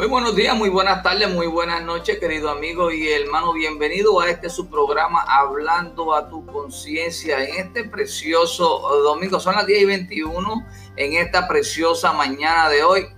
[0.00, 3.52] Muy buenos días, muy buenas tardes, muy buenas noches, querido amigo y hermano.
[3.52, 9.38] Bienvenido a este su programa Hablando a tu conciencia en este precioso domingo.
[9.38, 10.66] Son las 10 y 21
[10.96, 13.08] en esta preciosa mañana de hoy.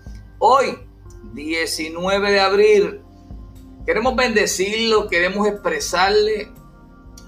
[0.41, 0.77] Hoy,
[1.35, 3.01] 19 de abril,
[3.87, 6.51] queremos bendecirlo, queremos expresarle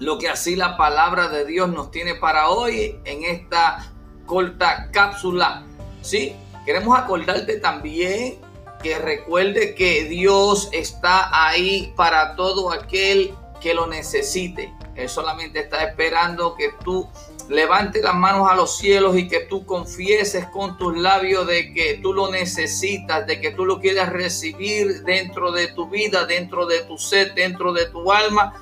[0.01, 3.93] lo que así la palabra de Dios nos tiene para hoy en esta
[4.25, 5.65] corta cápsula.
[6.01, 8.43] Sí, queremos acordarte también
[8.85, 14.71] que recuerde que Dios está ahí para todo aquel que lo necesite.
[14.93, 17.09] Él solamente está esperando que tú
[17.49, 21.95] levantes las manos a los cielos y que tú confieses con tus labios de que
[21.95, 26.83] tú lo necesitas, de que tú lo quieres recibir dentro de tu vida, dentro de
[26.83, 28.53] tu ser, dentro de tu alma,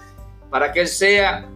[0.50, 1.50] para que Él sea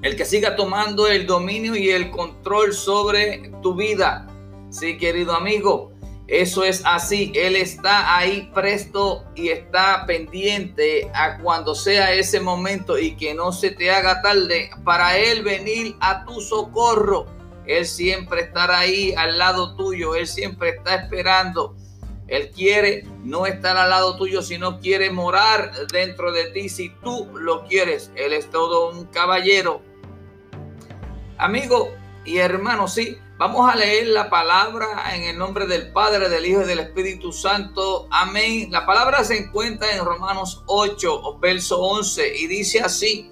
[0.00, 4.26] el que siga tomando el dominio y el control sobre tu vida.
[4.70, 5.97] Sí, querido amigo.
[6.28, 7.32] Eso es así.
[7.34, 13.50] Él está ahí presto y está pendiente a cuando sea ese momento y que no
[13.50, 17.26] se te haga tarde para Él venir a tu socorro.
[17.66, 20.14] Él siempre estará ahí al lado tuyo.
[20.14, 21.74] Él siempre está esperando.
[22.26, 27.26] Él quiere no estar al lado tuyo, sino quiere morar dentro de ti si tú
[27.38, 28.12] lo quieres.
[28.16, 29.80] Él es todo un caballero.
[31.38, 31.90] Amigo
[32.26, 36.62] y hermano, sí, Vamos a leer la palabra en el nombre del Padre, del Hijo
[36.62, 38.08] y del Espíritu Santo.
[38.10, 38.66] Amén.
[38.72, 43.30] La palabra se encuentra en Romanos 8, verso 11, y dice así.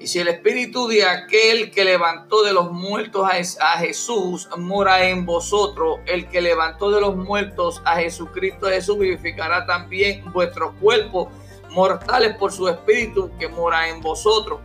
[0.00, 3.28] Y si el espíritu de aquel que levantó de los muertos
[3.60, 9.66] a Jesús mora en vosotros, el que levantó de los muertos a Jesucristo Jesús vivificará
[9.66, 11.28] también vuestros cuerpos
[11.72, 14.60] mortales por su espíritu que mora en vosotros.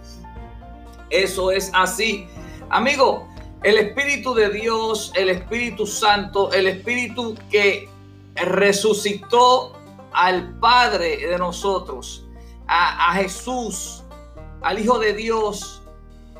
[1.10, 2.26] Eso es así.
[2.70, 3.28] Amigo,
[3.64, 7.88] el Espíritu de Dios, el Espíritu Santo, el Espíritu que
[8.36, 9.74] resucitó
[10.12, 12.26] al Padre de nosotros,
[12.68, 14.04] a, Jesús,
[14.62, 15.82] al Hijo de Dios,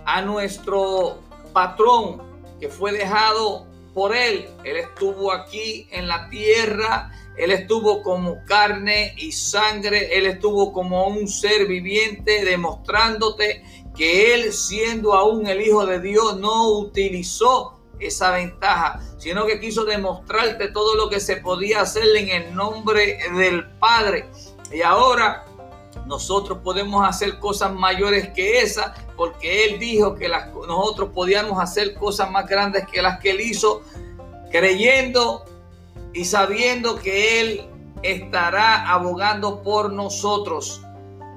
[0.06, 1.20] a nuestro
[1.54, 2.22] patrón
[2.60, 4.48] que fue dejado por Él.
[4.64, 11.08] Él estuvo aquí en la tierra, Él estuvo como carne y sangre, Él estuvo como
[11.08, 13.64] un ser viviente demostrándote
[13.96, 19.86] que él siendo aún el Hijo de Dios no utilizó esa ventaja, sino que quiso
[19.86, 24.26] demostrarte todo lo que se podía hacer en el nombre del Padre.
[24.74, 25.46] Y ahora
[26.12, 32.30] nosotros podemos hacer cosas mayores que esa, porque Él dijo que nosotros podíamos hacer cosas
[32.30, 33.82] más grandes que las que Él hizo,
[34.52, 35.46] creyendo
[36.14, 37.66] y sabiendo que Él
[38.04, 40.82] estará abogando por nosotros.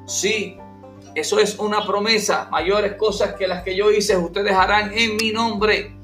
[0.08, 0.58] Sí,
[1.14, 2.48] eso es una promesa.
[2.50, 5.94] Mayores cosas que las que yo hice, ustedes harán en mi nombre.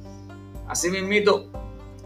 [0.69, 1.51] Así mismito,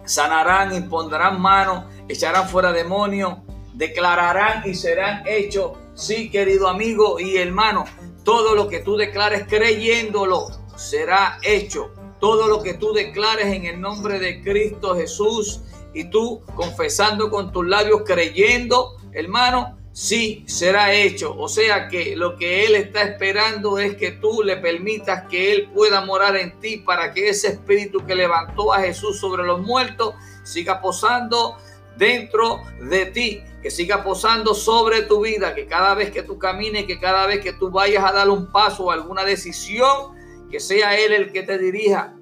[0.06, 3.34] sanarán, impondrán mano, echarán fuera demonios,
[3.74, 5.83] declararán y serán hechos.
[5.94, 7.84] Sí, querido amigo y hermano,
[8.24, 11.92] todo lo que tú declares creyéndolo será hecho.
[12.18, 15.60] Todo lo que tú declares en el nombre de Cristo Jesús
[15.92, 21.36] y tú confesando con tus labios, creyendo, hermano, sí será hecho.
[21.38, 25.70] O sea que lo que Él está esperando es que tú le permitas que Él
[25.72, 30.14] pueda morar en ti para que ese espíritu que levantó a Jesús sobre los muertos
[30.42, 31.56] siga posando
[31.96, 36.84] dentro de ti, que siga posando sobre tu vida, que cada vez que tú camines,
[36.84, 40.14] que cada vez que tú vayas a dar un paso o alguna decisión,
[40.50, 42.13] que sea Él el que te dirija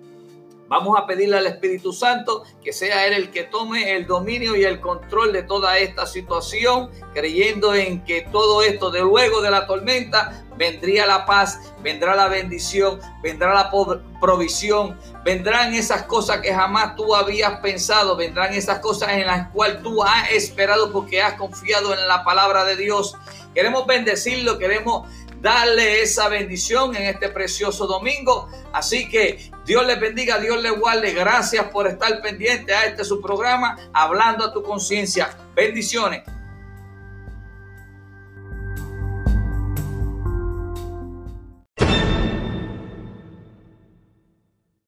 [0.72, 4.64] Vamos a pedirle al Espíritu Santo que sea Él el que tome el dominio y
[4.64, 9.66] el control de toda esta situación, creyendo en que todo esto de luego de la
[9.66, 13.70] tormenta vendría la paz, vendrá la bendición, vendrá la
[14.18, 19.82] provisión, vendrán esas cosas que jamás tú habías pensado, vendrán esas cosas en las cuales
[19.82, 23.14] tú has esperado porque has confiado en la palabra de Dios.
[23.54, 25.06] Queremos bendecirlo, queremos
[25.42, 28.48] darle esa bendición en este precioso domingo.
[28.72, 31.12] Así que Dios les bendiga, Dios les guarde.
[31.12, 35.36] Gracias por estar pendiente a este su programa, hablando a tu conciencia.
[35.54, 36.22] Bendiciones.